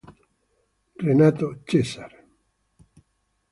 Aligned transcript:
Renato 1.05 1.47
César 1.63 2.09